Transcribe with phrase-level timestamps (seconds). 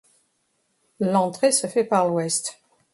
[0.99, 2.59] L'entrée se fait par l'ouest.